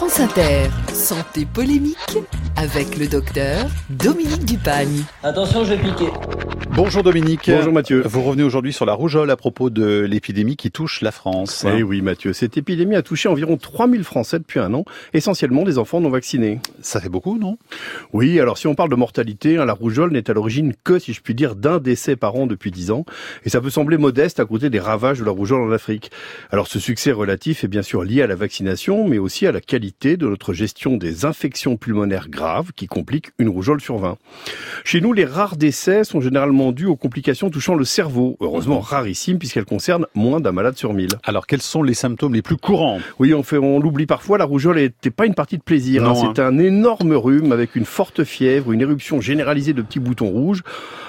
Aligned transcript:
France 0.00 0.20
Inter, 0.20 0.70
santé 0.94 1.44
polémique 1.44 2.16
avec 2.56 2.96
le 2.96 3.06
docteur 3.06 3.66
Dominique 3.90 4.46
Dupagne. 4.46 5.04
Attention, 5.22 5.62
je 5.62 5.74
vais 5.74 5.82
piquer. 5.82 6.08
Bonjour 6.72 7.02
Dominique. 7.02 7.50
Bonjour 7.50 7.72
Mathieu. 7.72 8.02
Vous 8.06 8.22
revenez 8.22 8.44
aujourd'hui 8.44 8.72
sur 8.72 8.86
la 8.86 8.92
rougeole 8.92 9.30
à 9.30 9.36
propos 9.36 9.70
de 9.70 10.00
l'épidémie 10.00 10.56
qui 10.56 10.70
touche 10.70 11.00
la 11.02 11.10
France. 11.10 11.66
Eh 11.68 11.82
oui 11.82 12.00
Mathieu, 12.00 12.32
cette 12.32 12.56
épidémie 12.56 12.94
a 12.94 13.02
touché 13.02 13.28
environ 13.28 13.56
3000 13.56 14.04
Français 14.04 14.38
depuis 14.38 14.60
un 14.60 14.72
an, 14.74 14.84
essentiellement 15.12 15.64
des 15.64 15.78
enfants 15.78 16.00
non 16.00 16.10
vaccinés. 16.10 16.60
Ça 16.80 17.00
fait 17.00 17.08
beaucoup, 17.08 17.38
non? 17.38 17.58
Oui, 18.12 18.38
alors 18.38 18.56
si 18.56 18.68
on 18.68 18.74
parle 18.74 18.88
de 18.88 18.94
mortalité, 18.94 19.58
hein, 19.58 19.64
la 19.64 19.72
rougeole 19.72 20.12
n'est 20.12 20.30
à 20.30 20.32
l'origine 20.32 20.72
que, 20.84 20.98
si 20.98 21.12
je 21.12 21.20
puis 21.20 21.34
dire, 21.34 21.56
d'un 21.56 21.78
décès 21.78 22.14
par 22.14 22.36
an 22.36 22.46
depuis 22.46 22.70
10 22.70 22.92
ans, 22.92 23.04
et 23.44 23.50
ça 23.50 23.60
peut 23.60 23.70
sembler 23.70 23.98
modeste 23.98 24.38
à 24.38 24.44
côté 24.44 24.70
des 24.70 24.80
ravages 24.80 25.18
de 25.18 25.24
la 25.24 25.32
rougeole 25.32 25.62
en 25.62 25.72
Afrique. 25.72 26.10
Alors 26.50 26.68
ce 26.68 26.78
succès 26.78 27.10
relatif 27.10 27.64
est 27.64 27.68
bien 27.68 27.82
sûr 27.82 28.04
lié 28.04 28.22
à 28.22 28.26
la 28.26 28.36
vaccination, 28.36 29.08
mais 29.08 29.18
aussi 29.18 29.46
à 29.46 29.52
la 29.52 29.60
qualité 29.60 30.16
de 30.16 30.26
notre 30.26 30.52
gestion 30.52 30.96
des 30.96 31.24
infections 31.24 31.76
pulmonaires 31.76 32.28
graves 32.28 32.72
qui 32.74 32.86
compliquent 32.86 33.32
une 33.38 33.48
rougeole 33.48 33.80
sur 33.80 33.98
20. 33.98 34.16
Chez 34.84 35.00
nous, 35.00 35.12
les 35.12 35.24
rares 35.24 35.56
décès 35.56 36.04
sont 36.04 36.20
généralement 36.20 36.59
dus 36.70 36.86
aux 36.86 36.96
complications 36.96 37.48
touchant 37.50 37.74
le 37.74 37.84
cerveau, 37.84 38.36
heureusement 38.40 38.80
rarissimes 38.80 39.38
puisqu'elles 39.38 39.64
concernent 39.64 40.06
moins 40.14 40.40
d'un 40.40 40.52
malade 40.52 40.76
sur 40.76 40.92
1000. 40.92 41.08
Alors 41.24 41.46
quels 41.46 41.62
sont 41.62 41.82
les 41.82 41.94
symptômes 41.94 42.34
les 42.34 42.42
plus 42.42 42.56
courants? 42.56 42.98
Oui, 43.18 43.32
on, 43.34 43.42
fait, 43.42 43.56
on 43.58 43.80
l'oublie 43.80 44.06
parfois, 44.06 44.38
la 44.38 44.44
rougeole 44.44 44.76
n'était 44.76 45.10
pas 45.10 45.26
une 45.26 45.34
partie 45.34 45.56
de 45.58 45.62
plaisir. 45.62 46.04
Hein. 46.06 46.12
hein. 46.16 46.32
C'est 46.36 46.42
un 46.42 46.58
énorme 46.58 47.12
rhume 47.14 47.52
avec 47.52 47.74
une 47.76 47.84
forte 47.86 48.22
fièvre, 48.24 48.72
une 48.72 48.80
éruption 48.82 49.20
généralisée 49.20 49.72
de 49.72 49.82
petits 49.82 49.98
boutons 50.00 50.28
rouges. 50.28 50.62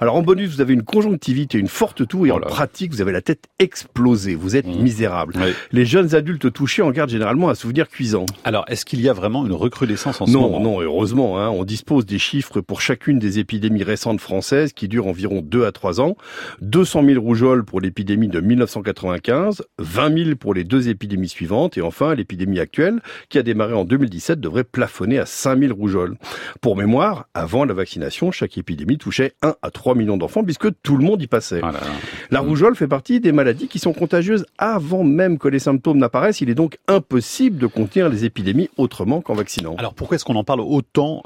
Alors 0.00 0.16
en 0.16 0.22
bonus, 0.22 0.54
vous 0.54 0.60
avez 0.60 0.74
une 0.74 0.82
conjonctivite 0.82 1.54
et 1.54 1.58
une 1.58 1.68
forte 1.68 2.06
toux 2.08 2.26
et 2.26 2.30
Oh 2.30 2.34
en 2.36 2.38
là. 2.38 2.46
pratique, 2.46 2.90
vous 2.92 3.00
avez 3.00 3.12
la 3.12 3.20
tête 3.22 3.44
explosée. 3.58 4.34
Vous 4.34 4.56
êtes 4.56 4.66
Mmh. 4.66 4.82
misérable. 4.82 5.34
Oui. 5.36 5.52
Les 5.72 5.84
jeunes 5.84 6.14
adultes 6.14 6.52
touchés 6.52 6.80
en 6.82 6.90
gardent 6.90 7.10
généralement 7.10 7.50
un 7.50 7.54
souvenir 7.54 7.88
cuisant. 7.88 8.24
Alors 8.44 8.64
est-ce 8.68 8.84
qu'il 8.84 9.00
y 9.00 9.08
a 9.08 9.12
vraiment 9.12 9.44
une 9.44 9.52
recrudescence 9.52 10.20
en 10.20 10.26
ce 10.26 10.30
Non, 10.32 10.42
moment? 10.42 10.60
non, 10.60 10.80
heureusement, 10.80 11.38
hein, 11.38 11.50
on 11.50 11.64
dispose 11.64 12.06
des 12.06 12.18
chiffres 12.18 12.60
pour 12.60 12.80
chacune 12.80 13.18
des 13.18 13.38
épidémies 13.38 13.82
récentes 13.82 14.20
françaises 14.20 14.72
qui 14.72 14.88
durent 14.88 15.06
environ 15.06 15.33
2 15.42 15.64
à 15.64 15.72
3 15.72 16.00
ans. 16.00 16.16
200 16.60 17.04
000 17.04 17.20
rougeoles 17.22 17.64
pour 17.64 17.80
l'épidémie 17.80 18.28
de 18.28 18.40
1995, 18.40 19.62
20 19.78 20.24
000 20.24 20.36
pour 20.36 20.54
les 20.54 20.64
deux 20.64 20.88
épidémies 20.88 21.28
suivantes 21.28 21.76
et 21.78 21.82
enfin 21.82 22.14
l'épidémie 22.14 22.60
actuelle 22.60 23.00
qui 23.28 23.38
a 23.38 23.42
démarré 23.42 23.74
en 23.74 23.84
2017 23.84 24.40
devrait 24.40 24.64
plafonner 24.64 25.18
à 25.18 25.26
5 25.26 25.58
000 25.58 25.74
rougeoles. 25.74 26.16
Pour 26.60 26.76
mémoire, 26.76 27.26
avant 27.34 27.64
la 27.64 27.74
vaccination, 27.74 28.30
chaque 28.30 28.56
épidémie 28.58 28.98
touchait 28.98 29.32
1 29.42 29.54
à 29.62 29.70
3 29.70 29.94
millions 29.94 30.16
d'enfants 30.16 30.44
puisque 30.44 30.68
tout 30.82 30.96
le 30.96 31.04
monde 31.04 31.22
y 31.22 31.26
passait. 31.26 31.60
Ah 31.62 31.72
là 31.72 31.80
là. 31.80 31.86
La 32.30 32.40
rougeole 32.40 32.76
fait 32.76 32.88
partie 32.88 33.20
des 33.20 33.32
maladies 33.32 33.68
qui 33.68 33.78
sont 33.78 33.92
contagieuses 33.92 34.46
avant 34.58 35.04
même 35.04 35.38
que 35.38 35.48
les 35.48 35.58
symptômes 35.58 35.98
n'apparaissent. 35.98 36.40
Il 36.40 36.50
est 36.50 36.54
donc 36.54 36.78
impossible 36.88 37.58
de 37.58 37.66
contenir 37.66 38.08
les 38.08 38.24
épidémies 38.24 38.70
autrement 38.76 39.20
qu'en 39.20 39.34
vaccinant. 39.34 39.74
Alors 39.76 39.94
pourquoi 39.94 40.16
est-ce 40.16 40.24
qu'on 40.24 40.36
en 40.36 40.44
parle 40.44 40.60
autant 40.60 41.22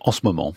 en 0.00 0.12
ce 0.12 0.20
moment? 0.24 0.54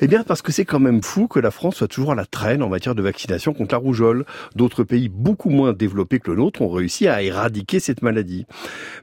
Eh 0.00 0.06
bien, 0.06 0.22
parce 0.22 0.42
que 0.42 0.52
c'est 0.52 0.64
quand 0.64 0.78
même 0.78 1.02
fou 1.02 1.26
que 1.26 1.40
la 1.40 1.50
France 1.50 1.76
soit 1.76 1.88
toujours 1.88 2.12
à 2.12 2.14
la 2.14 2.26
traîne 2.26 2.62
en 2.62 2.68
matière 2.68 2.94
de 2.94 3.02
vaccination 3.02 3.52
contre 3.52 3.74
la 3.74 3.78
rougeole. 3.78 4.24
D'autres 4.54 4.84
pays 4.84 5.08
beaucoup 5.08 5.50
moins 5.50 5.72
développés 5.72 6.20
que 6.20 6.30
le 6.30 6.36
nôtre 6.36 6.62
ont 6.62 6.68
réussi 6.68 7.08
à 7.08 7.22
éradiquer 7.22 7.80
cette 7.80 8.02
maladie. 8.02 8.46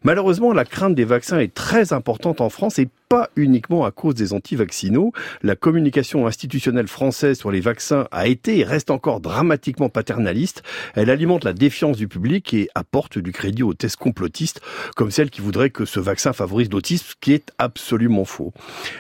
Malheureusement, 0.03 0.53
la 0.53 0.65
crainte 0.65 0.95
des 0.95 1.05
vaccins 1.05 1.39
est 1.39 1.53
très 1.53 1.91
importante 1.91 2.41
en 2.41 2.49
France 2.49 2.79
et 2.79 2.87
pas 3.09 3.29
uniquement 3.35 3.85
à 3.85 3.91
cause 3.91 4.15
des 4.15 4.33
anti-vaccinaux. 4.33 5.11
La 5.43 5.55
communication 5.55 6.25
institutionnelle 6.25 6.87
française 6.87 7.37
sur 7.37 7.51
les 7.51 7.59
vaccins 7.59 8.07
a 8.11 8.27
été 8.27 8.57
et 8.57 8.63
reste 8.63 8.89
encore 8.89 9.19
dramatiquement 9.19 9.89
paternaliste. 9.89 10.63
Elle 10.95 11.09
alimente 11.09 11.43
la 11.43 11.53
défiance 11.53 11.97
du 11.97 12.07
public 12.07 12.53
et 12.53 12.69
apporte 12.73 13.19
du 13.19 13.31
crédit 13.31 13.61
aux 13.61 13.75
thèses 13.75 13.97
complotistes, 13.97 14.61
comme 14.95 15.11
celle 15.11 15.29
qui 15.29 15.41
voudrait 15.41 15.69
que 15.69 15.85
ce 15.85 15.99
vaccin 15.99 16.33
favorise 16.33 16.71
l'autisme, 16.71 17.05
ce 17.09 17.15
qui 17.19 17.33
est 17.33 17.51
absolument 17.59 18.25
faux. 18.25 18.53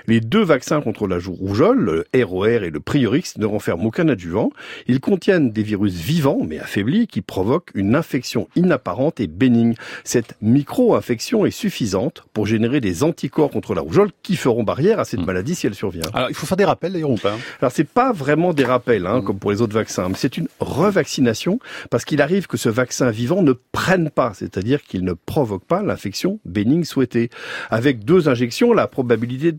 Les 0.05 0.19
deux 0.19 0.43
vaccins 0.43 0.81
contre 0.81 1.07
la 1.07 1.17
rougeole, 1.17 1.52
le 1.61 2.05
ROR 2.15 2.45
et 2.47 2.69
le 2.69 2.79
Priorix, 2.79 3.33
ne 3.37 3.45
renferment 3.45 3.85
aucun 3.85 4.07
adjuvant. 4.09 4.51
Ils 4.87 4.99
contiennent 4.99 5.51
des 5.51 5.63
virus 5.63 5.93
vivants, 5.93 6.39
mais 6.47 6.59
affaiblis, 6.59 7.07
qui 7.07 7.21
provoquent 7.21 7.69
une 7.75 7.95
infection 7.95 8.47
inapparente 8.55 9.19
et 9.19 9.27
bénigne. 9.27 9.75
Cette 10.03 10.35
micro-infection 10.41 11.45
est 11.45 11.51
suffisante 11.51 12.23
pour 12.33 12.47
générer 12.47 12.81
des 12.81 13.03
anticorps 13.03 13.51
contre 13.51 13.73
la 13.75 13.81
rougeole 13.81 14.09
qui 14.23 14.35
feront 14.35 14.63
barrière 14.63 14.99
à 14.99 15.05
cette 15.05 15.19
Hmm. 15.21 15.25
maladie 15.25 15.55
si 15.55 15.67
elle 15.67 15.75
survient. 15.75 16.01
Alors 16.13 16.29
il 16.29 16.35
faut 16.35 16.45
faire 16.45 16.57
des 16.57 16.65
rappels 16.65 16.93
d'ailleurs 16.93 17.11
ou 17.11 17.17
pas? 17.17 17.35
Alors 17.61 17.71
c'est 17.71 17.87
pas 17.87 18.11
vraiment 18.11 18.53
des 18.53 18.65
rappels, 18.65 19.05
hein, 19.05 19.19
Mm. 19.19 19.23
comme 19.23 19.39
pour 19.39 19.51
les 19.51 19.61
autres 19.61 19.73
vaccins, 19.73 20.09
mais 20.09 20.15
c'est 20.17 20.37
une 20.37 20.47
revaccination 20.59 21.59
parce 21.89 22.05
qu'il 22.05 22.21
arrive 22.21 22.47
que 22.47 22.57
ce 22.57 22.69
vaccin 22.69 23.11
vivant 23.11 23.43
ne 23.43 23.53
prenne 23.71 24.09
pas, 24.09 24.33
c'est-à-dire 24.33 24.81
qu'il 24.83 25.03
ne 25.03 25.13
provoque 25.13 25.65
pas 25.65 25.83
l'infection 25.83 26.39
bénigne 26.45 26.83
souhaitée. 26.83 27.29
Avec 27.69 28.03
deux 28.05 28.27
injections, 28.29 28.73
la 28.73 28.87
probabilité 28.87 29.51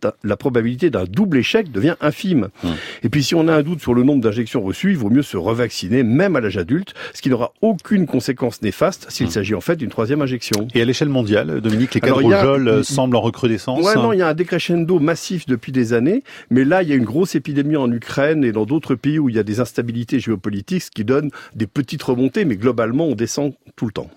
d'un, 0.90 1.04
double 1.04 1.38
échec 1.38 1.70
devient 1.84 1.96
infime. 2.00 2.48
Mm. 2.62 2.68
Et 3.02 3.08
puis 3.08 3.22
si 3.22 3.34
on 3.34 3.46
a 3.48 3.54
un 3.54 3.62
doute 3.62 3.80
sur 3.80 3.94
le 3.94 4.02
nombre 4.02 4.20
d'injections 4.22 4.62
reçues, 4.62 4.90
il 4.92 4.96
vaut 4.96 5.10
mieux 5.10 5.22
se 5.22 5.36
revacciner 5.36 6.02
même 6.02 6.36
à 6.36 6.40
l'âge 6.40 6.56
adulte, 6.56 6.94
ce 7.12 7.22
qui 7.22 7.30
n'aura 7.30 7.52
aucune 7.60 8.06
conséquence 8.06 8.62
néfaste 8.62 9.06
s'il 9.10 9.26
Mm. 9.26 9.30
s'agit 9.30 9.54
en 9.54 9.60
fait 9.60 9.76
d'une 9.76 9.90
troisième 9.90 10.22
injection. 10.22 10.68
Et 10.74 10.82
à 10.82 10.84
l'échelle 10.84 11.08
mondiale, 11.08 11.60
Dominique, 11.60 11.94
les 11.94 12.00
cas 12.00 12.08
de 12.08 12.12
a- 12.12 12.14
rougeole 12.16 12.84
semblent 12.84 13.16
en 13.16 13.20
recrudescence 13.20 13.84
Ouais, 13.84 13.94
non, 13.96 14.12
il 14.12 14.18
y 14.18 14.22
a 14.22 14.28
un 14.28 14.34
décrescendo 14.34 14.98
massif 14.98 15.46
depuis 15.46 15.72
des 15.72 15.92
années, 15.92 16.22
mais 16.50 16.64
là, 16.64 16.82
il 16.82 16.88
y 16.88 16.92
a 16.92 16.96
une 16.96 17.04
grosse 17.04 17.34
épidémie 17.34 17.76
en 17.76 17.90
Ukraine 17.92 18.44
et 18.44 18.52
dans 18.52 18.64
d'autres 18.66 18.94
pays 18.94 19.18
où 19.18 19.28
il 19.28 19.36
y 19.36 19.38
a 19.38 19.42
des 19.42 19.60
instabilités 19.60 20.20
géopolitiques, 20.20 20.82
ce 20.82 20.90
qui 20.90 21.04
donne 21.04 21.30
des 21.54 21.66
petites 21.66 22.02
remontées, 22.02 22.44
mais 22.44 22.56
globalement, 22.56 23.06
on 23.06 23.14
descend 23.14 23.52
tout 23.76 23.86
le 23.86 23.92
temps. 23.92 24.08